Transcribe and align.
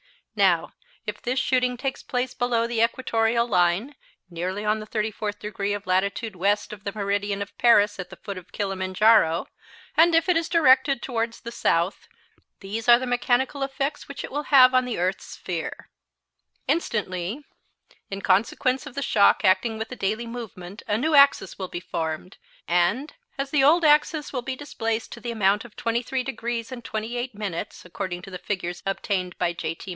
Now, 0.35 0.73
if 1.05 1.21
this 1.21 1.37
shooting 1.39 1.77
takes 1.77 2.01
place 2.01 2.33
below 2.33 2.65
the 2.65 2.81
equatorial 2.81 3.45
line, 3.47 3.93
nearly 4.31 4.65
on 4.65 4.79
the 4.79 4.85
thirty 4.87 5.11
fourth 5.11 5.37
degree 5.39 5.73
of 5.73 5.85
latitude 5.85 6.35
west 6.35 6.73
of 6.73 6.83
the 6.85 6.91
meridian 6.93 7.41
of 7.43 7.55
Paris, 7.59 7.99
at 7.99 8.09
the 8.09 8.15
foot 8.15 8.37
of 8.37 8.51
Kilimanjaro, 8.51 9.47
and 9.95 10.15
if 10.15 10.27
it 10.27 10.35
is 10.37 10.49
directed 10.49 11.01
towards 11.03 11.41
the 11.41 11.51
south, 11.51 12.07
these 12.61 12.87
are 12.89 12.97
the 12.97 13.05
mechanical 13.05 13.61
effects 13.61 14.07
which 14.07 14.23
it 14.23 14.31
will 14.31 14.43
have 14.49 14.73
on 14.73 14.85
the 14.85 14.97
earth's 14.97 15.25
sphere: 15.25 15.89
Instantly, 16.67 17.43
in 18.09 18.21
consequence 18.21 18.87
of 18.87 18.95
the 18.95 19.03
shock 19.03 19.41
acting 19.45 19.77
with 19.77 19.89
the 19.89 19.95
daily 19.95 20.25
movement 20.25 20.81
a 20.87 20.97
new 20.97 21.13
axis 21.13 21.59
will 21.59 21.67
be 21.67 21.81
formed 21.81 22.37
and, 22.67 23.13
as 23.37 23.51
the 23.51 23.63
old 23.63 23.85
axis 23.85 24.33
will 24.33 24.41
be 24.41 24.55
displaced 24.55 25.11
to 25.11 25.19
the 25.19 25.29
amount 25.31 25.63
of 25.65 25.75
twenty 25.75 26.01
three 26.01 26.23
degrees 26.23 26.71
and 26.71 26.83
twenty 26.83 27.15
eight 27.17 27.35
minutes, 27.35 27.85
according 27.85 28.23
to 28.23 28.31
the 28.31 28.39
figures 28.39 28.81
obtained 28.87 29.37
by 29.37 29.53
J.T. 29.53 29.89